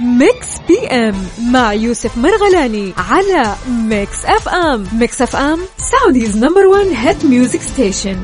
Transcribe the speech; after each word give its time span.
Mix 0.00 0.48
PM 0.68 1.14
مع 1.52 1.72
يوسف 1.72 2.18
مرغلاني 2.18 2.92
على 2.98 3.54
Mix 3.68 4.24
FM 4.24 4.86
Mix 4.92 5.22
FM 5.22 5.58
Saudi's 5.78 6.36
number 6.36 6.66
1 6.66 6.86
hit 6.86 7.24
music 7.24 7.62
station 7.62 8.16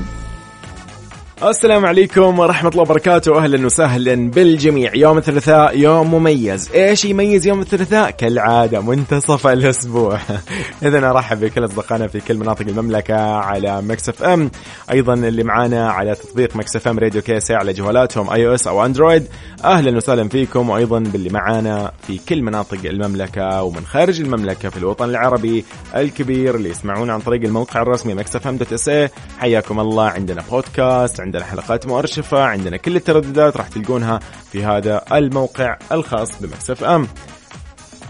السلام 1.43 1.87
عليكم 1.87 2.38
ورحمة 2.38 2.71
الله 2.71 2.83
وبركاته. 2.83 3.38
أهلا 3.38 3.67
وسهلا 3.67 4.31
بالجميع. 4.31 4.95
يوم 4.95 5.19
الثلاثاء 5.19 5.79
يوم 5.79 6.15
مميز. 6.15 6.71
إيش 6.74 7.04
يميز 7.04 7.47
يوم 7.47 7.60
الثلاثاء؟ 7.60 8.10
كالعادة 8.10 8.81
منتصف 8.81 9.46
الأسبوع. 9.46 10.19
إذا 10.83 11.10
أرحب 11.10 11.41
بكل 11.41 11.64
أصدقائنا 11.64 12.06
في 12.06 12.21
كل 12.21 12.37
مناطق 12.37 12.67
المملكة 12.67 13.17
على 13.37 13.83
Mix 13.83 14.08
FM. 14.08 14.51
أيضا 14.91 15.14
اللي 15.14 15.45
معانا 15.45 15.91
على 15.91 16.14
تطبيق 16.14 16.56
Mix 16.56 16.77
FM 16.77 16.98
Radio 16.98 17.23
KSA 17.23 17.55
على 17.55 17.73
جوالاتهم 17.73 18.30
iOS 18.30 18.66
أو 18.66 18.84
Android. 18.84 19.27
أهلا 19.64 19.96
وسهلا 19.96 20.28
فيكم. 20.28 20.70
وأيضا 20.70 20.98
باللي 20.98 21.30
معانا 21.30 21.92
في 22.06 22.18
كل 22.28 22.42
مناطق 22.42 22.78
المملكة 22.84 23.62
ومن 23.62 23.87
خارج 23.87 24.20
المملكة 24.20 24.68
في 24.68 24.77
الوطن 24.77 25.10
العربي 25.10 25.64
الكبير 25.96 26.55
اللي 26.55 26.70
يسمعون 26.70 27.10
عن 27.10 27.20
طريق 27.20 27.42
الموقع 27.42 27.82
الرسمي 27.82 28.14
Mix 28.14 28.36
FM 28.36 28.56
dot 28.56 28.88
SA. 28.88 29.10
حياكم 29.38 29.80
الله 29.80 30.09
عندنا 30.09 30.42
بودكاست 30.50 31.25
عندنا 31.26 31.44
حلقات 31.44 31.86
مؤرشفة 31.86 32.42
عندنا 32.42 32.76
كل 32.76 32.96
الترددات 32.96 33.56
راح 33.56 33.68
تلقونها 33.68 34.20
في 34.52 34.64
هذا 34.64 35.04
الموقع 35.12 35.76
الخاص 35.92 36.42
ب 36.42 36.53
Mix 36.53 36.84
FM. 36.84 37.09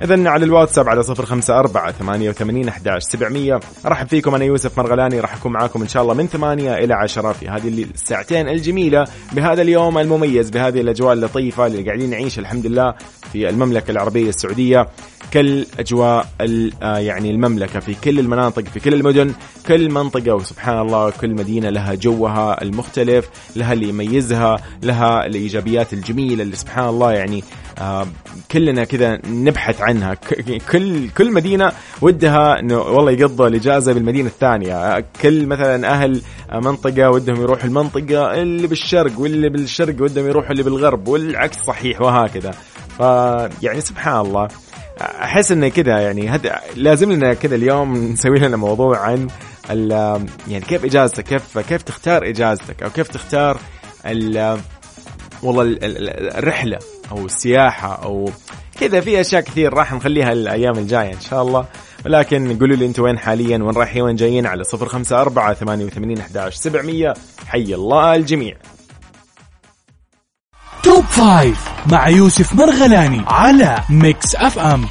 إذا 0.03 0.29
على 0.29 0.45
الواتساب 0.45 0.89
على 0.89 1.03
صفر 1.03 1.27
خمسة 1.27 1.59
أربعة 1.59 1.93
ثمانية 1.93 2.31
وثمانين 2.31 2.69
أحداش 2.69 3.03
سبعمية. 3.03 3.61
أرحب 3.87 4.09
فيكم 4.09 4.35
أنا 4.35 4.45
يوسف 4.45 4.79
مرغلاني 4.79 5.21
راح 5.21 5.35
أكون 5.35 5.53
معاكم 5.53 5.83
إن 5.83 5.89
شاء 5.89 6.03
الله 6.03 6.15
من 6.15 6.27
ثمانية 6.27 6.79
إلى 6.79 6.95
عشرة 6.95 7.33
في 7.33 7.49
هذه 7.49 7.69
الساعتين 7.69 8.49
الجميلة. 8.49 9.05
بهذا 9.33 9.63
اليوم 9.63 9.99
المميز 9.99 10.51
بهذه 10.51 10.81
الأجواء 10.81 11.13
اللطيفة 11.13 11.67
اللي 11.67 11.83
قاعدين 11.83 12.11
نعيش 12.11 12.39
الحمد 12.39 12.67
لله 12.67 12.95
في 13.33 13.49
المملكة 13.49 13.91
العربية 13.91 14.29
السعودية. 14.29 14.89
كل 15.33 15.67
أجواء 15.79 16.29
آه، 16.83 16.99
يعني 16.99 17.31
المملكة 17.31 17.81
في 17.81 17.95
كل 17.95 18.19
المناطق 18.19 18.65
في 18.65 18.81
كل 18.81 18.95
المدن 18.95 19.33
كل 19.67 19.91
منطقة 19.91 20.35
وسبحان 20.35 20.79
الله 20.79 21.11
كل 21.11 21.31
مدينة 21.31 21.71
لها 21.71 21.95
جوها 21.95 22.63
المختلف 22.63 23.29
لها 23.57 23.73
اللي 23.73 23.89
يميزها 23.89 24.57
لها 24.83 25.27
الإيجابيات 25.27 25.93
الجميلة 25.93 26.43
اللي 26.43 26.57
سبحان 26.57 26.89
الله 26.89 27.13
يعني 27.13 27.45
آه، 27.79 28.07
كلنا 28.51 28.85
كذا 28.85 29.19
نبحث 29.27 29.81
عنها. 29.81 30.15
كل 30.73 31.09
كل 31.11 31.33
مدينة 31.33 31.73
ودها 32.03 32.59
إنه 32.61 32.79
والله 32.79 33.13
يقضوا 33.13 33.49
الإجازة 33.49 33.93
بالمدينة 33.93 34.29
الثانية. 34.29 35.05
كل 35.23 35.47
مثلا 35.47 35.93
أهل 35.93 36.23
منطقة 36.53 37.11
ودهم 37.11 37.41
يروحوا 37.41 37.65
المنطقة 37.65 38.43
اللي 38.43 38.67
بالشرق 38.67 39.21
واللي 39.21 39.49
بالشرق 39.49 40.03
ودهم 40.03 40.27
يروحوا 40.27 40.51
اللي 40.51 40.63
بالغرب 40.63 41.09
والعكس 41.09 41.59
صحيح 41.59 42.01
وهكذا. 42.01 42.55
فيعني 42.99 43.81
سبحان 43.81 44.21
الله 44.21 44.49
أحس 45.01 45.53
انه 45.53 45.69
كذا 45.69 46.01
يعني 46.01 46.29
هذا 46.29 46.61
لازم 46.77 47.13
لنا 47.13 47.35
كذا 47.35 47.55
اليوم 47.55 47.97
نسوي 47.97 48.39
لنا 48.39 48.57
موضوع 48.57 48.99
عن 48.99 49.29
يعني 50.49 50.65
كيف 50.69 50.85
إجازتك؟ 50.85 51.25
كيف 51.25 51.59
كيف 51.59 51.83
تختار 51.83 52.29
إجازتك؟ 52.29 52.83
أو 52.83 52.91
كيف 52.91 53.09
تختار 53.09 53.61
والله 55.43 55.77
الرحلة 56.39 56.79
أو 57.11 57.27
السياحة 57.27 58.03
أو 58.03 58.31
كذا. 58.81 59.01
في 59.01 59.21
أشياء 59.21 59.43
كثير 59.43 59.75
راح 59.75 59.93
نخليها 59.93 60.33
الأيام 60.33 60.79
الجاية 60.79 61.13
إن 61.13 61.21
شاء 61.21 61.43
الله. 61.43 61.67
ولكن 62.07 62.59
قولوا 62.59 62.77
لي 62.77 62.87
أنتم 62.87 63.03
وين 63.03 63.19
حاليا؟ 63.19 63.59
وين 63.59 63.77
رايحين؟ 63.77 64.03
وين 64.03 64.17
جايين؟ 64.17 64.47
على 64.47 64.65
صفر 64.65 64.89
خمسة 64.89 65.21
أربعة 65.21 65.55
ثمانية 65.55 65.85
وثمانين 65.85 66.19
أحداش 66.19 66.55
سبعمية. 66.55 67.15
حي 67.47 67.75
الله 67.75 68.15
الجميع. 68.15 68.57
Top 70.83 71.05
Five. 71.05 71.76
مع 71.93 72.09
يوسف 72.09 72.55
مرغلاني 72.55 73.25
على 73.27 73.79
Mix 73.91 74.35
FM. 74.35 74.85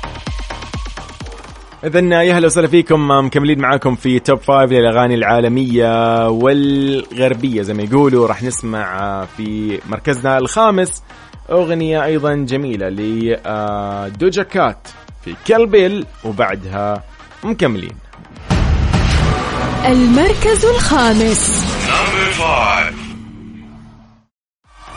اذا 1.83 1.99
يا 1.99 2.35
أهلا 2.35 2.45
وسهلا 2.45 2.67
فيكم 2.67 3.07
مكملين 3.25 3.59
معاكم 3.59 3.95
في 3.95 4.19
Top 4.19 4.39
Five 4.39 4.71
للأغاني 4.71 5.15
العالمية 5.15 6.29
والغربية. 6.29 7.61
زي 7.61 7.73
ما 7.73 7.83
يقولوا 7.83 8.27
راح 8.27 8.43
نسمع 8.43 9.21
في 9.37 9.79
مركزنا 9.89 10.37
الخامس 10.37 11.03
أغنية 11.51 12.03
أيضا 12.05 12.33
جميلة 12.35 12.89
ل 12.89 13.20
Doja 13.20 14.43
Cat 14.43 14.87
في 15.25 15.35
Kill 15.47 15.76
Bill 15.76 16.05
وبعدها 16.23 17.03
مكملين. 17.43 17.95
المركز 19.85 20.65
الخامس. 20.65 21.65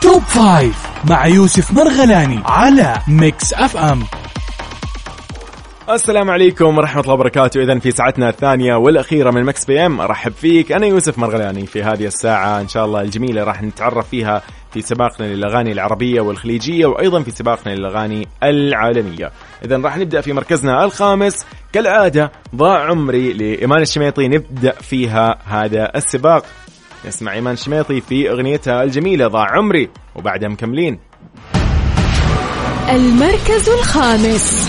Top 0.01 0.23
Five. 0.23 0.88
مع 1.05 1.27
يوسف 1.27 1.73
مرغلاني 1.73 2.43
على 2.45 2.95
Mix 3.09 3.55
FM. 3.55 4.03
السلام 5.91 6.31
عليكم 6.31 6.79
ورحمة 6.79 7.03
الله 7.03 7.15
وبركاته. 7.15 7.63
إذا 7.63 7.79
في 7.79 7.91
ساعتنا 7.91 8.29
الثانية 8.29 8.75
والأخيرة 8.75 9.31
من 9.31 9.45
Mix 9.45 9.65
PM. 9.65 10.01
أرحب 10.01 10.33
فيك. 10.33 10.73
أنا 10.73 10.87
يوسف 10.87 11.19
مرغلاني 11.19 11.67
في 11.67 11.83
هذه 11.83 12.07
الساعة. 12.07 12.61
إن 12.61 12.69
شاء 12.69 12.85
الله 12.85 13.01
الجميلة 13.01 13.45
راح 13.45 13.63
نتعرف 13.63 14.09
فيها 14.09 14.43
في 14.73 14.83
سباقنا 14.83 15.27
للأغاني 15.27 15.73
العربية 15.73 16.21
والخليجية 16.21 16.87
وأيضا 16.87 17.23
في 17.23 17.31
سباقنا 17.31 17.75
للأغاني 17.75 18.29
العالمية. 18.43 19.31
إذا 19.65 19.79
راح 19.79 19.97
نبدأ 19.97 20.21
في 20.21 20.33
مركزنا 20.33 20.85
الخامس. 20.85 21.47
كالعادة 21.73 22.33
ضاع 22.57 22.85
عمري 22.85 23.33
لإيمان 23.33 23.83
الشميطي. 23.83 24.29
نبدأ 24.29 24.73
فيها 24.73 25.39
هذا 25.47 25.91
السباق. 25.97 26.45
نسمع 27.07 27.33
إيمان 27.33 27.53
الشميطي 27.53 28.01
في 28.01 28.31
أغنيتها 28.31 28.83
الجميلة 28.83 29.29
ضاع 29.29 29.47
عمري 29.51 29.89
وبعدها 30.15 30.49
مكملين. 30.49 30.99
المركز 32.91 33.69
الخامس. 33.69 34.69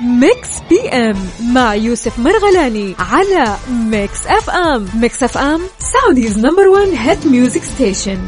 Mix 0.00 0.60
PM 0.70 1.16
مع 1.54 1.74
يوسف 1.74 2.18
مرغلاني 2.18 2.94
على 2.98 3.56
Mix 3.70 4.26
FM. 4.26 4.88
Mix 5.00 5.22
FM 5.22 5.60
Saudi's 5.78 6.38
number 6.38 6.68
1 6.68 6.88
hit 6.96 7.26
music 7.26 7.62
station. 7.62 8.18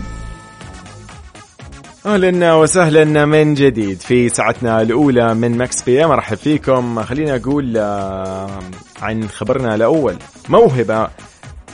أهلا 2.06 2.55
وسهلا 2.55 3.25
من 3.25 3.55
جديد 3.55 4.01
في 4.01 4.29
ساعتنا 4.29 4.83
الأولى 4.83 5.35
من 5.35 5.56
Mix 5.59 5.83
PM. 5.83 6.11
أرحب 6.11 6.37
فيكم. 6.37 7.03
خلينا 7.03 7.37
أقول 7.37 7.77
عن 9.05 9.29
خبرنا 9.29 9.75
الأول. 9.75 10.17
موهبة 10.49 11.09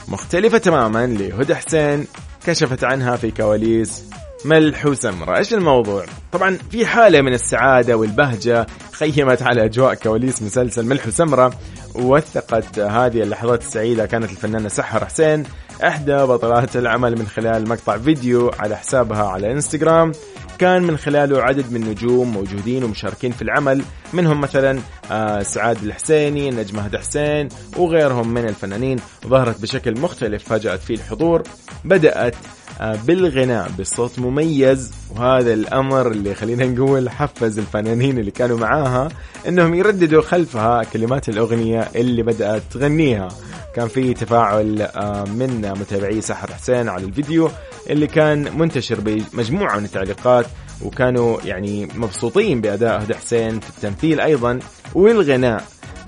مختلفة 0.07 0.57
تماما 0.57 1.07
لهدى 1.07 1.55
حسين. 1.55 2.07
كشفت 2.45 2.83
عنها 2.83 3.15
في 3.15 3.31
كواليس 3.31 4.03
ملح 4.45 4.85
وسمرة. 4.85 5.37
إيش 5.37 5.53
الموضوع؟ 5.53 6.05
طبعا 6.31 6.57
في 6.71 6.85
حالة 6.85 7.21
من 7.21 7.33
السعادة 7.33 7.97
والبهجة 7.97 8.67
خيمت 8.91 9.41
على 9.41 9.65
أجواء 9.65 9.93
كواليس 9.93 10.43
مسلسل 10.43 10.85
ملح 10.85 11.07
وسمرة 11.07 11.53
ووثقت 11.95 12.79
هذه 12.79 13.21
اللحظات 13.21 13.61
السعيدة 13.61 14.05
كانت 14.05 14.31
الفنانة 14.31 14.67
سحر 14.67 15.05
حسين 15.05 15.43
إحدى 15.83 16.15
بطلات 16.15 16.75
العمل 16.75 17.19
من 17.19 17.27
خلال 17.27 17.69
مقطع 17.69 17.97
فيديو 17.97 18.51
على 18.59 18.77
حسابها 18.77 19.23
على 19.23 19.51
إنستغرام. 19.51 20.11
كان 20.61 20.83
من 20.83 20.97
خلاله 20.97 21.41
عدد 21.41 21.71
من 21.71 21.83
النجوم 21.83 22.33
موجودين 22.33 22.83
ومشاركين 22.83 23.31
في 23.31 23.41
العمل 23.41 23.83
منهم 24.13 24.41
مثلا 24.41 24.79
آه، 25.11 25.43
سعاد 25.43 25.83
الحسيني 25.83 26.51
نجمة 26.51 26.81
هدى 26.81 26.97
حسين 26.97 27.47
وغيرهم 27.77 28.33
من 28.33 28.47
الفنانين. 28.47 28.97
ظهرت 29.27 29.61
بشكل 29.61 29.99
مختلف 29.99 30.43
فاجأت 30.43 30.79
فيه 30.79 30.95
الحضور. 30.95 31.43
بدأت 31.85 32.35
آه، 32.81 32.95
بالغناء 33.07 33.71
بصوت 33.79 34.19
مميز. 34.19 34.91
وهذا 35.15 35.53
الأمر 35.53 36.11
اللي 36.11 36.35
خلينا 36.35 36.65
نقول 36.65 37.09
حفز 37.09 37.59
الفنانين 37.59 38.17
اللي 38.17 38.31
كانوا 38.31 38.57
معاها 38.57 39.09
إنهم 39.47 39.73
يرددوا 39.75 40.21
خلفها 40.21 40.83
كلمات 40.83 41.29
الأغنية 41.29 41.87
اللي 41.95 42.23
بدأت 42.23 42.61
تغنيها. 42.71 43.27
كان 43.75 43.87
في 43.87 44.13
تفاعل 44.13 44.81
آه، 44.81 45.23
من 45.23 45.61
متابعي 45.61 46.21
سحر 46.21 46.53
حسين 46.53 46.89
على 46.89 47.05
الفيديو 47.05 47.49
اللي 47.89 48.07
كان 48.07 48.57
منتشر 48.57 48.99
بمجموعة 48.99 49.77
من 49.77 49.85
التعليقات 49.85 50.45
وكانوا 50.81 51.41
يعني 51.45 51.87
مبسوطين 51.95 52.61
بأداء 52.61 53.01
هدى 53.01 53.15
حسين 53.15 53.59
في 53.59 53.69
التمثيل 53.69 54.19
أيضا 54.19 54.59
والغناء. 54.95 55.63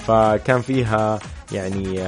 فكان 0.08 0.62
فيها 0.62 1.20
يعني 1.52 2.00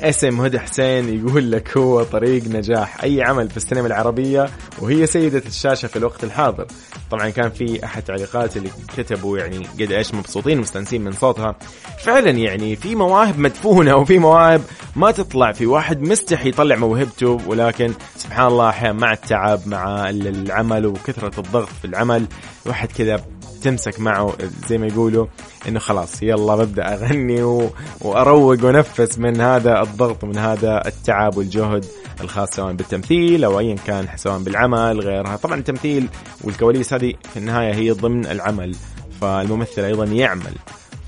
اسم 0.00 0.40
هدى 0.40 0.58
حسين 0.58 1.18
يقول 1.18 1.52
لك 1.52 1.76
هو 1.76 2.02
طريق 2.02 2.44
نجاح 2.44 3.04
أي 3.04 3.22
عمل 3.22 3.50
في 3.50 3.56
السينما 3.56 3.86
العربية 3.86 4.48
وهي 4.78 5.06
سيدة 5.06 5.42
الشاشة 5.46 5.86
في 5.86 5.96
الوقت 5.96 6.24
الحاضر. 6.24 6.66
طبعا 7.10 7.30
كان 7.30 7.50
في 7.50 7.84
أحد 7.84 8.02
تعليقات 8.02 8.56
اللي 8.56 8.70
كتبوا 8.96 9.38
يعني 9.38 9.66
قد 9.80 9.92
إيش 9.92 10.14
مبسوطين 10.14 10.58
مستانسين 10.60 11.04
من 11.04 11.12
صوتها. 11.12 11.56
فعلا 12.04 12.30
يعني 12.30 12.76
في 12.76 12.94
مواهب 12.94 13.38
مدفونة 13.38 13.96
وفي 13.96 14.18
مواهب 14.18 14.62
ما 14.96 15.10
تطلع 15.10 15.52
في 15.52 15.66
واحد 15.66 16.00
مستحي 16.02 16.48
يطلع 16.48 16.76
موهبته 16.76 17.40
ولكن 17.46 17.92
سبحان 18.16 18.46
الله 18.46 18.68
أحيانا 18.68 18.98
مع 18.98 19.12
التعب 19.12 19.60
مع 19.66 20.10
العمل 20.10 20.86
وكثرة 20.86 21.40
الضغط 21.40 21.68
في 21.68 21.84
العمل 21.84 22.26
واحد 22.66 22.92
كذا 22.92 23.24
تمسك 23.62 24.00
معه 24.00 24.32
زي 24.68 24.78
ما 24.78 24.86
يقولوا 24.86 25.26
إنه 25.68 25.78
خلاص 25.78 26.22
يلا 26.22 26.56
ببدأ 26.56 26.94
أغني 26.94 27.42
و... 27.42 27.70
وأروق 28.00 28.64
ونفس 28.64 29.18
من 29.18 29.40
هذا 29.40 29.82
الضغط 29.82 30.24
ومن 30.24 30.38
هذا 30.38 30.82
التعب 30.86 31.36
والجهد 31.36 31.84
الخاص 32.20 32.50
سواء 32.50 32.72
بالتمثيل 32.72 33.44
أو 33.44 33.58
ايا 33.58 33.76
كان 33.86 34.08
سواء 34.16 34.38
بالعمل 34.38 35.00
غيرها. 35.00 35.36
طبعا 35.36 35.58
التمثيل 35.58 36.08
والكواليس 36.44 36.92
هذه 36.94 37.14
في 37.32 37.36
النهاية 37.36 37.74
هي 37.74 37.90
ضمن 37.90 38.26
العمل 38.26 38.74
فالممثل 39.20 39.84
أيضا 39.84 40.04
يعمل. 40.04 40.54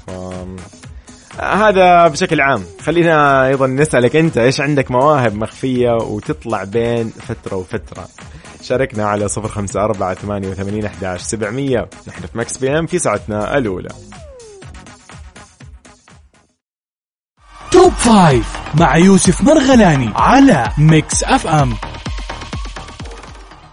ف... 0.07 0.11
هذا 1.41 2.09
بشكل 2.09 2.41
عام. 2.41 2.65
خلينا 2.81 3.47
أيضا 3.47 3.67
نسألك 3.67 4.17
أنت 4.17 4.39
إيش 4.39 4.61
عندك 4.61 4.91
مواهب 4.91 5.35
مخفية 5.35 5.91
وتطلع 5.91 6.65
بين 6.65 7.11
فترة 7.11 7.57
وفترة؟ 7.57 8.09
شاركنا 8.63 9.05
على 9.05 9.29
صفر 9.29 9.49
خمسة 9.49 9.85
أربعة 9.85 10.15
ثمانية 10.15 10.49
وثمانين 10.49 10.85
أحداش 10.85 11.21
سبعمية. 11.21 11.89
نحن 12.09 12.21
في 12.27 12.39
Mix 12.39 12.59
PM 12.59 12.87
في 12.87 12.99
ساعتنا 12.99 13.59
الأولى. 13.59 13.89
Top 17.71 17.93
Five 17.93 18.57
مع 18.81 18.97
يوسف 18.97 19.43
مرغلاني 19.45 20.11
على 20.17 20.69
Mix 20.79 21.25
FM. 21.25 21.75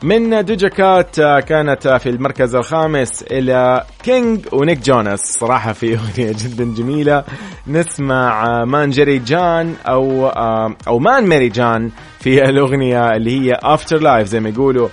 من 0.03 0.45
Doja 0.45 0.67
Cat 0.67 1.19
آه، 1.19 1.39
كانت 1.39 1.87
في 1.87 2.09
المركز 2.09 2.55
الخامس 2.55 3.23
إلى 3.23 3.83
King 4.03 4.45
و 4.53 4.58
Nick 4.58 4.79
Jonas 4.79 5.19
صراحة 5.19 5.73
في 5.73 5.93
أغنية 5.97 6.35
جدا 6.39 6.73
جميلة. 6.77 7.23
نسمع 7.67 8.65
مان 8.65 8.89
جيري 8.89 9.19
جان 9.19 9.75
أو 9.87 10.27
آه، 10.27 10.75
أو 10.87 10.99
مان 10.99 11.27
ميري 11.27 11.49
جان 11.49 11.91
في 12.27 12.49
الأغنية 12.49 13.15
اللي 13.15 13.39
هي 13.39 13.59
Afterlife 13.63 14.27
زي 14.27 14.39
ما 14.39 14.49
يقولوا. 14.49 14.89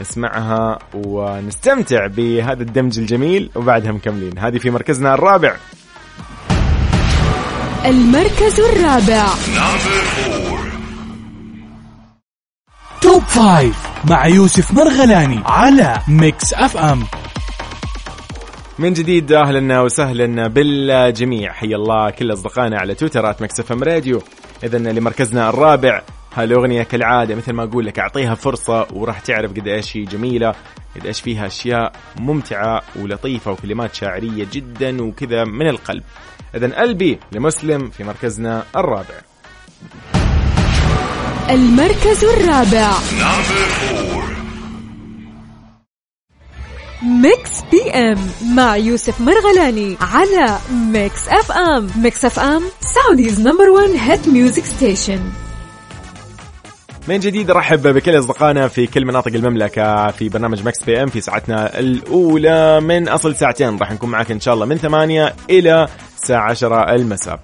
نسمعها 0.00 0.78
ونستمتع 0.94 2.06
بهذا 2.06 2.62
الدمج 2.62 2.98
الجميل 2.98 3.50
وبعدها 3.54 3.92
مكملين. 3.92 4.38
هذه 4.38 4.58
في 4.58 4.70
مركزنا 4.70 5.14
الرابع. 5.14 5.56
المركز 7.84 8.60
الرابع. 8.60 9.26
Top 13.00 13.22
Five 13.22 13.88
مع 14.10 14.26
يوسف 14.26 14.72
مرغلاني 14.72 15.40
على 15.46 16.00
Mix 16.08 16.54
FM. 16.54 17.04
من 18.78 18.92
جديد 18.92 19.32
أهلا 19.32 19.80
وسهلا 19.80 20.46
بالجميع. 20.46 21.52
حيا 21.52 21.76
الله 21.76 22.10
كل 22.10 22.32
أصدقائنا 22.32 22.78
على 22.78 22.94
تويتر 22.94 23.28
at 23.28 23.42
Mix 23.42 23.72
FM 23.72 23.82
Radio. 23.82 24.22
اذا 24.64 24.78
لمركزنا 24.78 25.48
الرابع. 25.48 26.02
هالاغنيه 26.34 26.82
كالعادة 26.82 27.34
مثل 27.34 27.52
ما 27.52 27.62
أقول 27.62 27.86
لك 27.86 27.98
أعطيها 27.98 28.34
فرصة 28.34 28.86
وراح 28.92 29.20
تعرف 29.20 29.50
قد 29.50 29.68
إيش 29.68 29.96
هي 29.96 30.02
جميلة 30.02 30.54
قد 30.96 31.06
إيش 31.06 31.20
فيها 31.20 31.46
أشياء 31.46 31.92
ممتعة 32.18 32.82
ولطيفة 32.96 33.52
وكلمات 33.52 33.94
شاعرية 33.94 34.46
جدا 34.52 35.02
وكذا 35.02 35.44
من 35.44 35.68
القلب. 35.68 36.02
اذا 36.54 36.80
قلبي 36.80 37.18
لمسلم 37.32 37.90
في 37.90 38.04
مركزنا 38.04 38.64
الرابع. 38.76 39.20
المركز 41.50 42.24
الرابع. 42.24 42.92
Mix 47.02 47.50
PM 47.70 48.18
مع 48.54 48.76
يوسف 48.76 49.20
مرغلاني 49.20 49.96
على 50.00 50.58
Mix 50.72 51.28
FM. 51.28 51.90
Mix 51.96 52.24
FM 52.24 52.62
Saudi's 52.80 53.40
number 53.40 53.70
1 53.70 53.90
hit 53.90 54.28
music 54.28 54.64
station. 54.64 55.20
من 57.08 57.18
جديد 57.18 57.50
ارحب 57.50 57.88
بكل 57.88 58.18
أصدقائنا 58.18 58.68
في 58.68 58.86
كل 58.86 59.04
مناطق 59.04 59.32
المملكة 59.32 60.10
في 60.10 60.28
برنامج 60.28 60.64
Mix 60.64 60.82
PM 60.82 61.06
في 61.06 61.20
ساعتنا 61.20 61.78
الأولى. 61.78 62.80
من 62.80 63.08
أصل 63.08 63.36
ساعتين 63.36 63.78
راح 63.78 63.92
نكون 63.92 64.10
معك 64.10 64.30
إن 64.30 64.40
شاء 64.40 64.54
الله 64.54 64.66
من 64.66 64.76
ثمانية 64.76 65.34
إلى 65.50 65.88
الساعة 66.16 66.50
10 66.50 66.94
المساء. 66.94 67.40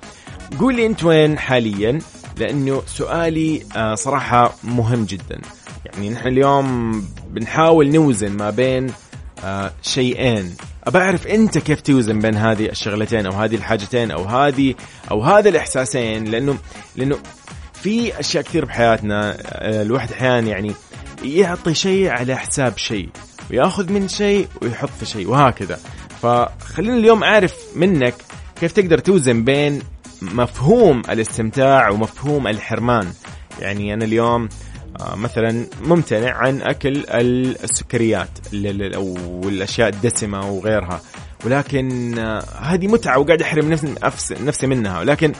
قول 0.60 0.74
لي 0.74 0.86
أنت 0.86 1.04
وين 1.04 1.38
حاليا؟ 1.38 1.98
لأنه 2.38 2.82
سؤالي 2.86 3.62
آه، 3.76 3.94
صراحة 3.94 4.54
مهم 4.64 5.04
جدا. 5.04 5.40
يعني 5.84 6.10
نحن 6.10 6.28
اليوم 6.28 6.92
بنحاول 7.30 7.90
نوزن 7.90 8.32
ما 8.32 8.50
بين 8.50 8.86
آه، 9.44 9.72
شيئين. 9.82 10.54
أبى 10.84 10.98
أعرف 10.98 11.26
أنت 11.26 11.58
كيف 11.58 11.80
توزن 11.80 12.18
بين 12.18 12.36
هذه 12.36 12.66
الشغلتين 12.66 13.26
أو 13.26 13.32
هذه 13.32 13.54
الحاجتين 13.54 14.10
أو 14.10 14.24
هذه 14.24 14.74
أو 15.10 15.22
هذا 15.22 15.48
الإحساسين؟ 15.48 16.24
لأنه 16.24 16.58
لأنه 16.96 17.16
في 17.84 18.20
أشياء 18.20 18.44
كثير 18.44 18.64
بحياتنا 18.64 19.36
آه، 19.40 19.82
الواحد 19.82 20.12
أحيانا 20.12 20.48
يعني 20.48 20.72
يعطي 21.24 21.74
شيء 21.74 22.08
على 22.08 22.36
حساب 22.36 22.78
شيء 22.78 23.08
ويأخذ 23.50 23.92
من 23.92 24.08
شيء 24.08 24.48
ويحط 24.62 24.88
في 25.00 25.06
شيء 25.06 25.28
وهكذا. 25.28 25.80
فخلينا 26.22 26.96
اليوم 26.96 27.24
أعرف 27.24 27.54
منك 27.76 28.14
كيف 28.60 28.72
تقدر 28.72 28.98
توزن 28.98 29.44
بين 29.44 29.82
مفهوم 30.22 31.02
الاستمتاع 31.10 31.90
ومفهوم 31.90 32.48
الحرمان. 32.48 33.12
يعني 33.60 33.94
أنا 33.94 34.04
اليوم 34.04 34.48
آه، 35.00 35.14
مثلا 35.16 35.66
ممتنع 35.82 36.36
عن 36.36 36.62
أكل 36.62 37.04
السكريات 37.64 38.38
والاشياء 38.54 39.88
الدسمة 39.88 40.50
وغيرها 40.50 41.00
ولكن 41.44 42.18
آه، 42.18 42.44
هذه 42.60 42.86
متعة 42.86 43.18
وقاعد 43.18 43.42
أحرم 43.42 43.70
نفسي 43.70 43.94
نفسي 44.44 44.66
منها 44.66 45.00
ولكن 45.00 45.32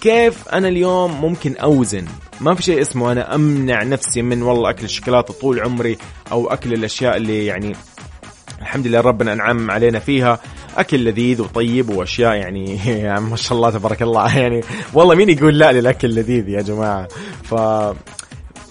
كيف 0.00 0.48
أنا 0.48 0.68
اليوم 0.68 1.20
ممكن 1.20 1.56
أوزن؟ 1.56 2.04
ما 2.40 2.54
في 2.54 2.62
شيء 2.62 2.80
اسمه 2.80 3.12
أنا 3.12 3.34
أمنع 3.34 3.82
نفسي 3.82 4.22
من 4.22 4.42
والله 4.42 4.70
أكل 4.70 4.84
الشوكولاتة 4.84 5.34
طول 5.34 5.60
عمري 5.60 5.98
أو 6.32 6.46
أكل 6.46 6.72
الأشياء 6.72 7.16
اللي 7.16 7.46
يعني 7.46 7.76
الحمد 8.60 8.86
لله 8.86 9.00
ربنا 9.00 9.32
أنعم 9.32 9.70
علينا 9.70 9.98
فيها. 9.98 10.40
أكل 10.76 11.04
لذيذ 11.04 11.42
وطيب 11.42 11.90
وأشياء 11.90 12.34
يعني, 12.34 12.76
يعني 13.04 13.20
ما 13.20 13.36
شاء 13.36 13.58
الله 13.58 13.70
تبارك 13.70 14.02
الله. 14.02 14.38
يعني 14.42 14.60
والله 14.94 15.14
مين 15.14 15.28
يقول 15.28 15.58
لا 15.58 15.72
للأكل 15.72 16.08
لذيذ 16.08 16.48
يا 16.48 16.62
جماعة؟ 16.62 17.08
ف 17.42 17.54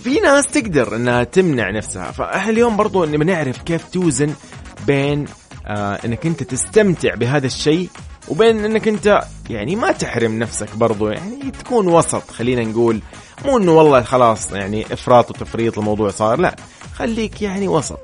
في 0.03 0.19
ناس 0.19 0.47
تقدر 0.47 0.95
إنها 0.95 1.23
تمنع 1.23 1.71
نفسها. 1.71 2.11
فإحنا 2.11 2.51
اليوم 2.51 2.77
برضو 2.77 3.03
ان 3.03 3.11
بنعرف 3.11 3.61
كيف 3.61 3.89
توزن 3.89 4.33
بين 4.87 5.25
آه 5.65 5.99
إنك 6.05 6.25
أنت 6.25 6.43
تستمتع 6.43 7.15
بهذا 7.15 7.45
الشيء 7.45 7.89
وبين 8.27 8.65
إنك 8.65 8.87
أنت 8.87 9.21
يعني 9.49 9.75
ما 9.75 9.91
تحرم 9.91 10.39
نفسك 10.39 10.75
برضو 10.75 11.09
يعني 11.09 11.51
تكون 11.63 11.87
وسط 11.87 12.31
خلينا 12.31 12.63
نقول. 12.63 12.99
مو 13.45 13.57
إنه 13.57 13.77
والله 13.77 14.01
خلاص 14.01 14.51
يعني 14.51 14.85
إفراط 14.93 15.31
وتفريط 15.31 15.77
الموضوع 15.77 16.09
صار 16.09 16.39
لا. 16.39 16.55
خليك 16.95 17.41
يعني 17.41 17.67
وسط. 17.67 17.99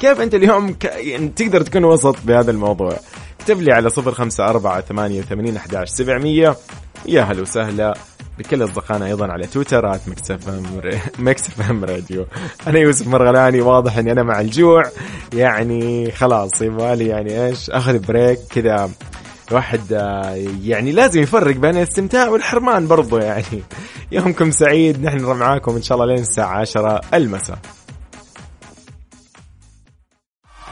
كيف 0.00 0.20
أنت 0.20 0.34
اليوم 0.34 0.72
ك... 0.72 0.84
يعني 0.84 1.28
تقدر 1.28 1.60
تكون 1.60 1.84
وسط 1.84 2.16
بهذا 2.24 2.50
الموضوع؟ 2.50 2.96
اكتب 3.40 3.60
لي 3.62 3.72
على 3.72 3.90
صفر 3.90 4.12
خمسة 4.12 4.48
أربعة 4.48 4.80
ثمانية 4.80 5.20
وثمانين 5.20 5.56
أحداش 5.56 5.88
سبعمية. 5.88 6.56
يا 7.06 7.22
هلا 7.22 7.42
وسهلا 7.42 7.94
بكل 8.38 8.64
أصدقائنا 8.64 9.06
أيضا 9.06 9.26
على 9.26 9.46
تويتر 9.46 9.94
at 9.94 10.00
Mix 11.18 11.70
FM 11.70 11.84
Radio 11.84 12.26
أنا 12.66 12.78
يوسف 12.78 13.06
مرغلاني 13.06 13.60
واضح 13.60 13.98
أني 13.98 14.12
أنا 14.12 14.22
مع 14.22 14.40
الجوع. 14.40 14.82
يعني 15.34 16.10
خلاص 16.10 16.62
يبغالي 16.62 17.06
يعني 17.06 17.46
إيش 17.46 17.70
أخذ 17.70 17.98
break 17.98 18.38
كذا. 18.50 18.90
الواحد 19.48 19.92
آه، 19.92 20.48
يعني 20.62 20.92
لازم 20.92 21.22
يفرق 21.22 21.56
بين 21.56 21.76
الاستمتاع 21.76 22.28
والحرمان 22.28 22.86
برضو 22.86 23.18
يعني. 23.18 23.62
يومكم 24.12 24.50
سعيد 24.50 25.04
نحن 25.04 25.24
معاكم 25.24 25.74
إن 25.76 25.82
شاء 25.82 25.98
الله 25.98 26.14
لين 26.14 26.22
الساعة 26.22 26.60
10 26.60 27.00
المساء. 27.14 27.58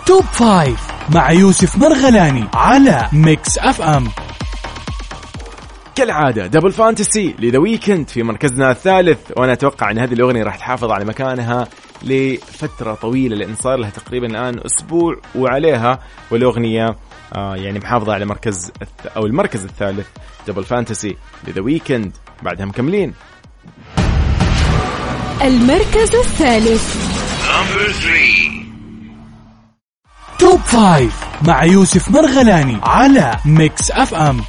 Top 0.07 0.25
Five 0.25 0.89
مع 1.15 1.31
يوسف 1.31 1.79
مرغلاني 1.79 2.45
على 2.55 3.09
Mix 3.13 3.59
FM. 3.59 4.09
كالعادة 5.95 6.47
Double 6.47 6.73
Fantasy 6.73 7.35
ل 7.39 7.44
The 7.44 7.59
Weeknd 7.59 8.09
في 8.09 8.23
مركزنا 8.23 8.71
الثالث. 8.71 9.19
وأنا 9.37 9.53
أتوقع 9.53 9.91
إن 9.91 9.99
هذه 9.99 10.13
الأغنية 10.13 10.43
راح 10.43 10.57
تحافظ 10.57 10.91
على 10.91 11.05
مكانها 11.05 11.69
لفترة 12.03 12.95
طويلة 12.95 13.37
لأن 13.37 13.55
صار 13.55 13.77
لها 13.77 13.91
تقريبا 13.91 14.27
الآن 14.27 14.61
أسبوع 14.67 15.17
وعليها. 15.35 15.99
والأغنية 16.31 16.97
يعني 17.33 17.79
محافظة 17.79 18.13
على 18.15 18.25
مركز 18.25 18.73
أو 19.17 19.27
المركز 19.27 19.65
الثالث 19.65 20.07
Double 20.49 20.65
Fantasy 20.65 21.17
ل 21.49 21.52
The 21.52 21.61
Weeknd 21.61 22.13
بعدها 22.43 22.67
مكملين. 22.67 23.15
المركز 25.43 26.15
الثالث. 26.15 27.15
Top 30.39 30.61
Five 30.61 31.25
مع 31.43 31.65
يوسف 31.65 32.11
مرغلاني 32.11 32.79
على 32.83 33.39
Mix 33.45 33.91
FM 33.91 34.43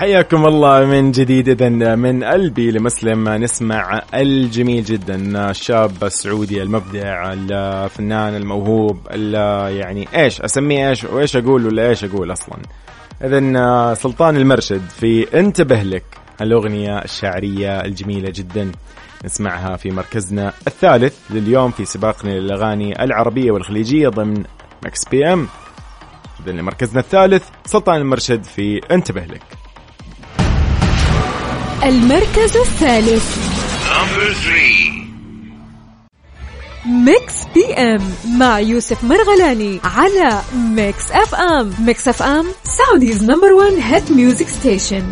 حياكم 0.00 0.46
الله 0.46 0.84
من 0.84 1.12
جديد. 1.12 1.48
اذا 1.48 1.68
من 1.94 2.24
قلبي 2.24 2.70
لمسلم 2.70 3.28
نسمع 3.28 4.02
الجميل 4.14 4.84
جدا 4.84 5.50
الشاب 5.50 6.04
السعودي 6.04 6.62
المبدع 6.62 7.32
الفنان 7.32 8.36
الموهوب 8.36 8.98
يعني 9.70 10.08
إيش 10.14 10.40
أسميه 10.40 10.88
إيش 10.88 11.04
وإيش 11.04 11.36
أقول 11.36 11.66
ولا 11.66 11.88
إيش 11.88 12.04
أقول 12.04 12.32
أصلا. 12.32 12.58
اذا 13.24 13.94
سلطان 13.94 14.36
المرشد 14.36 14.82
في 14.88 15.38
انتبه 15.38 15.82
لك 15.82 16.04
الأغنية 16.40 16.98
الشعرية 16.98 17.80
الجميلة 17.80 18.32
جدا. 18.34 18.72
نسمعها 19.24 19.76
في 19.76 19.90
مركزنا 19.90 20.52
الثالث 20.66 21.16
لليوم 21.30 21.70
في 21.70 21.84
سباقنا 21.84 22.30
للأغاني 22.30 23.04
العربية 23.04 23.50
والخليجية 23.50 24.08
ضمن 24.08 24.44
Mix 24.84 25.08
PM 25.10 25.48
اذا 26.46 26.52
مركزنا 26.52 27.00
الثالث 27.00 27.48
سلطان 27.64 27.96
المرشد 28.00 28.44
في 28.44 28.80
انتبه 28.90 29.20
لك. 29.20 29.42
المركز 31.84 32.56
الثالث. 32.56 33.36
Mix 36.86 37.34
PM 37.54 38.10
مع 38.38 38.60
يوسف 38.60 39.04
مرغلاني 39.04 39.80
على 39.84 40.42
Mix 40.54 41.12
FM 41.12 41.74
Mix 41.78 42.08
FM 42.08 42.46
Saudi's 42.64 43.24
number 43.24 43.52
1 43.52 43.72
hit 43.72 44.10
music 44.10 44.48
station 44.48 45.02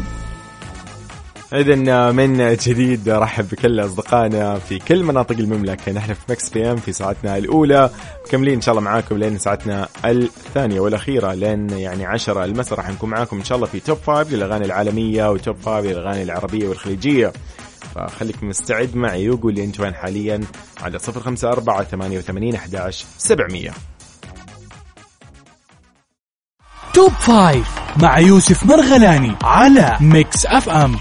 إذا 1.53 2.13
من 2.13 2.57
جديد 2.57 3.09
رحب 3.09 3.49
بكل 3.49 3.81
أصدقائنا 3.81 4.59
في 4.59 4.79
كل 4.79 5.05
مناطق 5.05 5.37
المملكة. 5.37 5.93
نحن 5.93 6.15
في 6.15 6.21
Mix 6.29 6.49
PM 6.49 6.77
في 6.77 6.93
ساعتنا 6.93 7.37
الأولى 7.37 7.91
مكملين 8.27 8.55
إن 8.55 8.61
شاء 8.61 8.73
الله 8.73 8.85
معاكم 8.85 9.19
لين 9.19 9.39
ساعتنا 9.39 9.89
الثانية 10.05 10.81
والأخيرة 10.81 11.35
لين 11.35 11.71
يعني 11.71 12.07
عشرة 12.07 12.45
المساء 12.45 12.79
راح 12.79 12.91
نكون 12.91 13.11
معاكم 13.11 13.39
إن 13.39 13.45
شاء 13.45 13.57
الله 13.57 13.67
في 13.69 13.81
Top 13.81 13.99
Five 13.99 14.33
للأغاني 14.33 14.65
العالمية 14.65 15.31
و 15.31 15.37
Top 15.37 15.57
Five 15.57 15.87
للأغاني 15.87 16.23
العربية 16.23 16.69
والخليجية. 16.69 17.33
فخليك 17.95 18.43
مستعد 18.43 18.97
معي 18.97 19.31
وقول 19.31 19.55
لي 19.55 19.65
أنت 19.65 19.81
وين 19.81 19.95
حاليا؟ 19.95 20.41
على 20.83 20.99
صفر 20.99 21.21
خمسة 21.21 21.49
أربعة 21.49 21.85
ثمانية 21.85 22.19
وثمانين 22.19 22.55
أحداش 22.55 23.05
سبعمية. 23.19 23.71
Top 26.93 27.13
Five 27.13 27.79
مع 28.03 28.19
يوسف 28.19 28.67
مرغلاني 28.67 29.37
على 29.43 29.97
Mix 30.01 30.47
FM. 30.47 30.97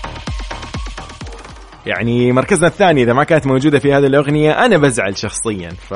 يعني 1.88 2.32
مركزنا 2.32 2.68
الثاني 2.68 3.04
إذا 3.04 3.14
ما 3.14 3.24
كانت 3.24 3.48
موجودة 3.48 3.80
في 3.80 3.94
هذه 3.94 4.06
الأغنية 4.06 4.52
أنا 4.66 4.78
بزعل 4.78 5.18
شخصيا. 5.18 5.70
ف 5.70 5.94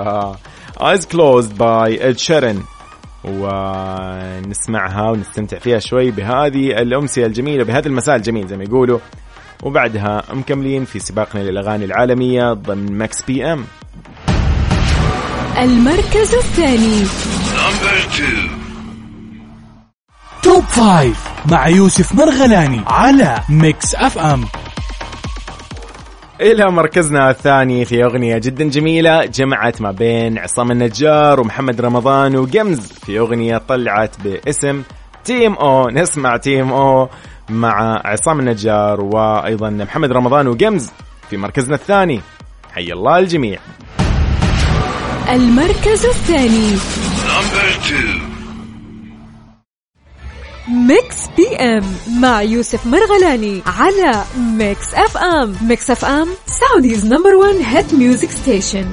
Eyes 0.79 1.05
Closed 1.05 1.53
by 1.57 1.89
Ed 1.99 2.17
Sheeran. 2.17 2.57
ونسمعها 3.23 5.09
ونستمتع 5.11 5.59
فيها 5.59 5.79
شوي 5.79 6.11
بهذه 6.11 6.67
الأمسية 6.67 7.25
الجميلة 7.25 7.63
بهذا 7.63 7.87
المساء 7.87 8.15
الجميل 8.15 8.47
زي 8.47 8.57
ما 8.57 8.63
يقولوا. 8.63 8.99
وبعدها 9.63 10.23
مكملين 10.33 10.85
في 10.85 10.99
سباقنا 10.99 11.39
للأغاني 11.39 11.85
العالمية 11.85 12.53
ضمن 12.53 12.97
Mix 12.97 13.21
PM 13.21 13.65
المركز 15.57 16.35
الثاني. 16.35 17.05
Top 20.43 20.63
Five 20.63 21.27
مع 21.51 21.67
يوسف 21.67 22.15
مرغلاني 22.15 22.81
على 22.87 23.39
Mix 23.49 23.95
FM 23.95 24.45
إلى 26.41 26.71
مركزنا 26.71 27.29
الثاني 27.29 27.85
في 27.85 28.03
أغنية 28.03 28.37
جدا 28.37 28.69
جميلة 28.69 29.25
جمعت 29.25 29.81
ما 29.81 29.91
بين 29.91 30.37
عصام 30.37 30.71
النجار 30.71 31.39
ومحمد 31.39 31.81
رمضان 31.81 32.35
و 32.35 32.44
Gims 32.44 32.79
في 32.79 33.19
أغنية 33.19 33.57
طلعت 33.57 34.15
باسم 34.23 34.83
Te 35.25 35.53
Amo. 35.53 35.89
نسمع 35.89 36.37
Te 36.37 36.73
Amo 36.73 37.09
مع 37.49 38.01
عصام 38.05 38.39
النجار 38.39 39.01
وأيضا 39.01 39.69
محمد 39.69 40.11
رمضان 40.11 40.47
و 40.47 40.56
Gims 40.56 40.91
في 41.29 41.37
مركزنا 41.37 41.75
الثاني. 41.75 42.21
حي 42.73 42.93
الله 42.93 43.19
الجميع. 43.19 43.59
المركز 45.29 46.05
الثاني. 46.05 46.77
Mix 50.71 51.27
PM 51.37 51.83
مع 52.19 52.41
يوسف 52.41 52.85
مرغلاني 52.85 53.61
على 53.65 54.23
Mix 54.37 54.93
FM 54.93 55.55
Mix 55.61 55.91
FM 55.91 56.27
Saudi's 56.45 57.05
number 57.05 57.35
1 57.35 57.55
hit 57.55 57.93
music 57.93 58.31
station 58.31 58.85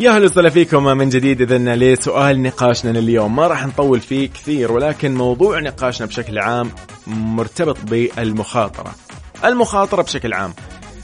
يا 0.00 0.10
هلا 0.10 0.24
وسهلا 0.24 0.50
فيكم. 0.50 0.84
من 0.84 1.08
جديد 1.08 1.40
اذا 1.40 1.58
لسؤال 1.76 2.42
نقاشنا 2.42 2.98
لليوم. 2.98 3.36
ما 3.36 3.46
راح 3.46 3.66
نطول 3.66 4.00
فيه 4.00 4.28
كثير 4.28 4.72
ولكن 4.72 5.14
موضوع 5.14 5.60
نقاشنا 5.60 6.06
بشكل 6.06 6.38
عام 6.38 6.70
مرتبط 7.06 7.76
بالمخاطرة. 7.84 8.94
المخاطرة 9.44 10.02
بشكل 10.02 10.32
عام. 10.32 10.54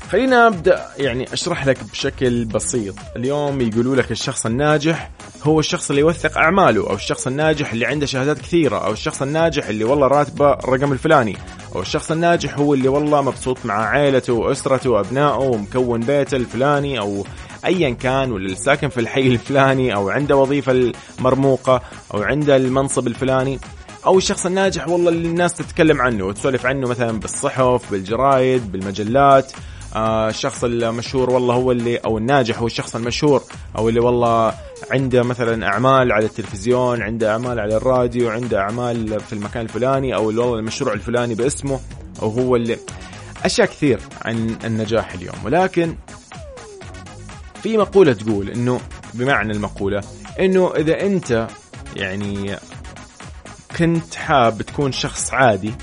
خلينا 0.08 0.46
أبدأ 0.46 0.86
يعني 0.98 1.32
أشرح 1.32 1.66
لك 1.66 1.78
بشكل 1.92 2.44
بسيط. 2.44 2.94
اليوم 3.16 3.60
يقولوا 3.60 3.96
لك 3.96 4.10
الشخص 4.10 4.46
الناجح 4.46 5.10
هو 5.42 5.60
الشخص 5.60 5.90
اللي 5.90 6.02
يوثق 6.02 6.38
أعماله 6.38 6.90
أو 6.90 6.94
الشخص 6.94 7.26
الناجح 7.26 7.72
اللي 7.72 7.86
عنده 7.86 8.06
شهادات 8.06 8.38
كثيرة 8.38 8.76
أو 8.76 8.92
الشخص 8.92 9.22
الناجح 9.22 9.68
اللي 9.68 9.84
والله 9.84 10.06
راتبه 10.06 10.52
الرقم 10.52 10.92
الفلاني 10.92 11.36
أو 11.74 11.80
الشخص 11.80 12.10
الناجح 12.10 12.58
هو 12.58 12.74
اللي 12.74 12.88
والله 12.88 13.22
مبسوط 13.22 13.58
مع 13.64 13.74
عائلته 13.74 14.32
وأسرته 14.32 14.90
وأبنائه 14.90 15.38
ومكون 15.38 16.00
بيته 16.00 16.36
الفلاني 16.36 16.98
أو 16.98 17.24
ايا 17.64 17.90
كان 17.90 18.32
ولا 18.32 18.54
ساكن 18.54 18.88
في 18.88 19.00
الحي 19.00 19.26
الفلاني 19.26 19.94
أو 19.94 20.10
عنده 20.10 20.36
وظيفة 20.36 20.92
مرموقه 21.18 21.82
أو 22.14 22.22
عنده 22.22 22.56
المنصب 22.56 23.06
الفلاني 23.06 23.58
أو 24.06 24.18
الشخص 24.18 24.46
الناجح 24.46 24.88
والله 24.88 25.10
اللي 25.10 25.28
الناس 25.28 25.54
تتكلم 25.54 26.00
عنه 26.00 26.24
وتسولف 26.24 26.66
عنه 26.66 26.88
مثلا 26.88 27.20
بالصحف 27.20 27.90
بالجرايد 27.90 28.72
بالمجلات 28.72 29.52
الشخص 29.96 30.64
المشهور 30.64 31.30
والله 31.30 31.54
هو 31.54 31.72
اللي 31.72 31.96
أو 31.96 32.18
الناجح 32.18 32.58
هو 32.58 32.66
الشخص 32.66 32.96
المشهور 32.96 33.42
أو 33.78 33.88
اللي 33.88 34.00
والله 34.00 34.54
عنده 34.90 35.22
مثلا 35.22 35.66
أعمال 35.66 36.12
على 36.12 36.26
التلفزيون 36.26 37.02
عنده 37.02 37.32
أعمال 37.32 37.60
على 37.60 37.76
الراديو 37.76 38.30
عنده 38.30 38.60
أعمال 38.60 39.20
في 39.20 39.32
المكان 39.32 39.62
الفلاني 39.62 40.14
أو 40.14 40.30
اللي 40.30 40.40
والله 40.40 40.58
المشروع 40.58 40.92
الفلاني 40.94 41.34
باسمه 41.34 41.80
أو 42.22 42.28
هو 42.28 42.56
اللي. 42.56 42.78
أشياء 43.44 43.66
كثير 43.66 44.00
عن 44.22 44.56
النجاح 44.64 45.12
اليوم. 45.12 45.34
ولكن 45.44 45.94
في 47.62 47.76
مقولة 47.76 48.12
تقول 48.12 48.50
إنه 48.50 48.80
بمعنى 49.14 49.52
المقولة 49.52 50.02
إنه 50.40 50.72
إذا 50.76 51.00
أنت 51.00 51.48
يعني 51.96 52.56
كنت 53.76 54.14
حاب 54.14 54.62
تكون 54.62 54.92
شخص 54.92 55.34
عادي 55.34 55.74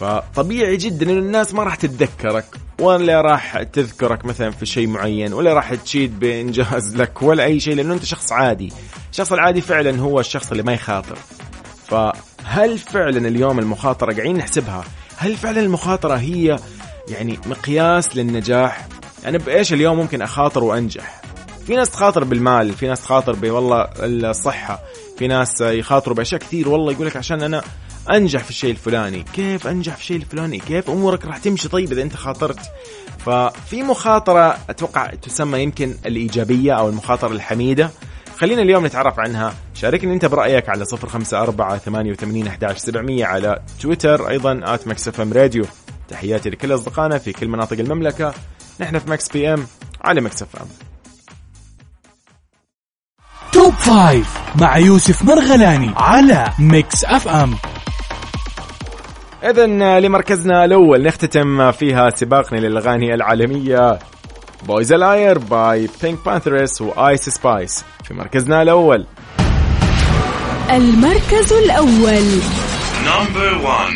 فطبيعي 0.00 0.76
جدا 0.76 1.10
إن 1.10 1.18
الناس 1.18 1.54
ما 1.54 1.62
راح 1.62 1.74
تتذكرك. 1.74 2.61
ولا 2.80 3.20
راح 3.20 3.62
تذكرك 3.62 4.24
مثلا 4.24 4.50
في 4.50 4.66
شيء 4.66 4.86
معين 4.86 5.32
ولا 5.32 5.54
راح 5.54 5.74
تشيد 5.74 6.20
بانجاز 6.20 6.96
لك 6.96 7.22
ولا 7.22 7.44
أي 7.44 7.60
شيء 7.60 7.74
لأنه 7.74 7.94
أنت 7.94 8.04
شخص 8.04 8.32
عادي. 8.32 8.72
الشخص 9.10 9.32
العادي 9.32 9.60
فعلا 9.60 10.00
هو 10.00 10.20
الشخص 10.20 10.50
اللي 10.50 10.62
ما 10.62 10.72
يخاطر. 10.72 11.18
فهل 11.86 12.78
فعلا 12.78 13.28
اليوم 13.28 13.58
المخاطرة 13.58 14.12
قاعدين 14.12 14.36
نحسبها؟ 14.36 14.84
هل 15.16 15.36
فعلا 15.36 15.60
المخاطرة 15.60 16.14
هي 16.14 16.56
يعني 17.08 17.38
مقياس 17.46 18.16
للنجاح؟ 18.16 18.86
يعني 19.24 19.38
بإيش 19.38 19.72
اليوم 19.72 19.96
ممكن 19.96 20.22
أخاطر 20.22 20.64
وأنجح؟ 20.64 21.22
في 21.66 21.76
ناس 21.76 21.90
تخاطر 21.90 22.24
بالمال 22.24 22.72
في 22.72 22.86
ناس 22.86 23.00
تخاطر 23.00 23.52
والله 23.52 23.88
الصحة 24.00 24.80
في 25.18 25.26
ناس 25.26 25.60
يخاطروا 25.60 26.16
بأشياء 26.16 26.40
كثير 26.40 26.68
والله 26.68 26.92
يقول 26.92 27.06
لك 27.06 27.16
عشان 27.16 27.42
أنا 27.42 27.62
أنجح 28.10 28.44
في 28.44 28.50
الشيء 28.50 28.70
الفلاني. 28.70 29.24
كيف 29.34 29.66
أنجح 29.66 29.94
في 29.94 30.00
الشيء 30.00 30.16
الفلاني؟ 30.16 30.58
كيف 30.58 30.90
أمورك 30.90 31.24
راح 31.24 31.38
تمشي 31.38 31.68
طيب 31.68 31.92
إذا 31.92 32.02
أنت 32.02 32.16
خاطرت؟ 32.16 32.58
ففي 33.18 33.82
مخاطرة 33.82 34.58
أتوقع 34.70 35.06
تسمى 35.06 35.62
يمكن 35.62 35.94
الإيجابية 36.06 36.72
أو 36.72 36.88
المخاطرة 36.88 37.32
الحميدة. 37.32 37.90
خلينا 38.38 38.62
اليوم 38.62 38.86
نتعرف 38.86 39.20
عنها. 39.20 39.54
شاركني 39.74 40.14
أنت 40.14 40.26
برأيك 40.26 40.68
على 40.68 40.84
054 40.92 41.78
88 41.78 42.46
11 42.46 42.78
700 42.78 43.24
على 43.24 43.62
تويتر 43.80 44.28
أيضا 44.28 44.60
آت 44.64 44.88
إف 44.88 45.20
إم 45.20 45.32
راديو. 45.32 45.64
تحياتي 46.08 46.50
لكل 46.50 46.74
أصدقائنا 46.74 47.18
في 47.18 47.32
كل 47.32 47.48
مناطق 47.48 47.78
المملكة. 47.78 48.34
نحن 48.80 48.98
في 48.98 49.10
Mix 49.10 49.28
PM 49.28 49.66
على 50.04 50.20
Mix 50.20 50.42
FM. 50.42 50.66
Top 53.52 53.72
Five 53.72 54.38
مع 54.60 54.78
يوسف 54.78 55.22
مرغلاني 55.24 55.92
على 55.96 56.52
Mix 56.58 57.04
FM. 57.04 57.54
اذا 59.44 59.66
لمركزنا 60.00 60.64
الأول 60.64 61.02
نختتم 61.02 61.72
فيها 61.72 62.10
سباقنا 62.10 62.58
للأغاني 62.58 63.14
العالمية 63.14 63.98
Boy's 64.66 64.92
a 64.92 65.01
liar 65.01 65.38
by 65.38 65.88
PinkPantheress 66.02 66.82
و 66.82 66.93
Ice 66.93 67.28
Spice 67.28 67.84
في 68.04 68.14
مركزنا 68.14 68.62
الأول. 68.62 69.06
المركز 70.70 71.52
الأول. 71.52 72.24
Number 73.06 73.54
1 73.64 73.92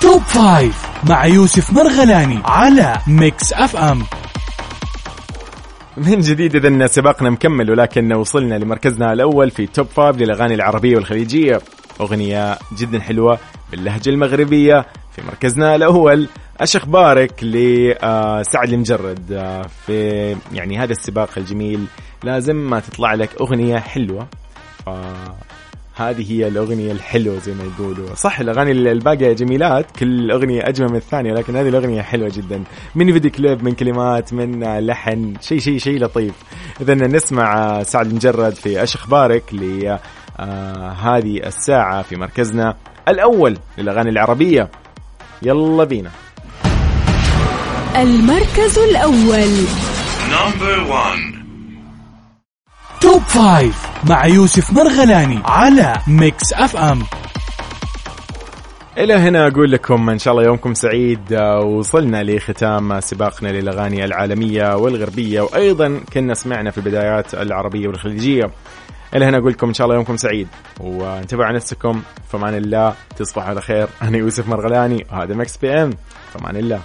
Top 0.00 0.22
Five 0.22 0.86
مع 1.08 1.26
يوسف 1.26 1.72
مرغلاني 1.72 2.42
على 2.44 2.96
Mix 3.06 3.52
FM 3.52 4.02
من 5.96 6.20
جديد 6.20 6.56
اذا 6.56 6.86
سباقنا 6.86 7.30
مكمل 7.30 7.70
ولكن 7.70 8.12
وصلنا 8.12 8.54
لمركزنا 8.54 9.12
الأول 9.12 9.50
في 9.50 9.66
Top 9.66 9.86
Five 9.86 10.16
للأغاني 10.16 10.54
العربية 10.54 10.96
والخليجية. 10.96 11.60
أغنية 12.00 12.58
جدا 12.78 13.00
حلوة 13.00 13.38
باللهجه 13.70 14.10
المغربية 14.10 14.86
في 15.16 15.22
مركزنا 15.22 15.74
الأول. 15.74 16.28
إيش 16.60 16.76
أخبارك 16.76 17.44
لسعد 17.44 18.68
المجرد 18.68 19.32
آه، 19.32 19.62
في 19.86 20.36
يعني 20.52 20.78
هذا 20.78 20.92
السباق 20.92 21.30
الجميل. 21.36 21.84
لازم 22.24 22.56
ما 22.56 22.80
تطلع 22.80 23.14
لك 23.14 23.40
أغنية 23.40 23.78
حلوة. 23.78 24.26
هذه 25.94 26.32
هي 26.32 26.48
الأغنية 26.48 26.92
الحلوة 26.92 27.38
زي 27.38 27.54
ما 27.54 27.64
يقولوا. 27.64 28.14
صح 28.14 28.40
الأغاني 28.40 28.72
الباقية 28.72 29.32
جميلات؟ 29.32 29.90
كل 29.90 30.30
أغنية 30.30 30.68
أجمل 30.68 30.88
من 30.88 30.96
الثانية 30.96 31.32
لكن 31.32 31.56
هذه 31.56 31.68
الأغنية 31.68 32.02
حلوة 32.02 32.28
جدا. 32.28 32.64
من 32.94 33.12
فيديو 33.12 33.30
كليب 33.30 33.64
من 33.64 33.72
كلمات 33.72 34.32
من 34.32 34.78
لحن 34.86 35.34
شيء 35.40 35.58
شيء 35.58 35.78
شيء 35.78 35.98
لطيف. 36.04 36.34
إذا 36.80 36.94
نسمع 36.94 37.82
سعد 37.82 38.06
المجرد 38.06 38.54
في 38.54 38.82
أش 38.82 38.96
أخبارك 40.36 40.96
لهذه 41.06 41.46
الساعة 41.46 42.02
في 42.02 42.16
مركزنا 42.16 42.76
الأول 43.08 43.58
للأغاني 43.78 44.10
العربية. 44.10 44.70
يلا 45.42 45.84
بينا. 45.84 46.10
المركز 47.96 48.78
الأول. 48.78 49.66
Number 50.30 50.90
one. 50.90 51.36
Top 53.00 53.22
Five 53.22 53.86
مع 54.10 54.26
يوسف 54.26 54.72
مرغلاني 54.72 55.40
على 55.44 55.94
Mix 56.06 56.52
FM 56.52 57.02
إلى 58.98 59.14
هنا 59.14 59.46
أقول 59.46 59.72
لكم 59.72 60.10
إن 60.10 60.18
شاء 60.18 60.34
الله 60.34 60.44
يومكم 60.44 60.74
سعيد. 60.74 61.32
آه، 61.32 61.60
وصلنا 61.60 62.22
لختام 62.22 63.00
سباقنا 63.00 63.48
للأغاني 63.48 64.04
العالمية 64.04 64.76
والغربية. 64.76 65.40
وأيضا 65.40 66.00
كنا 66.12 66.34
سمعنا 66.34 66.70
في 66.70 66.78
البدايات 66.78 67.34
العربية 67.34 67.88
والخليجية. 67.88 68.44
إلى 69.14 69.24
هنا 69.24 69.38
أقول 69.38 69.52
لكم 69.52 69.68
إن 69.68 69.74
شاء 69.74 69.84
الله 69.84 69.94
يومكم 69.94 70.16
سعيد. 70.16 70.48
وانتبهوا 70.80 71.44
على 71.44 71.56
نفسكم. 71.56 72.02
فمان 72.28 72.54
الله 72.54 72.94
تصبحوا 73.16 73.48
على 73.48 73.60
خير. 73.60 73.88
أنا 74.02 74.16
يوسف 74.16 74.48
مرغلاني 74.48 75.06
وهذا 75.12 75.34
Mix 75.34 75.56
PM. 75.56 75.90
فمان 76.32 76.56
الله. 76.56 76.80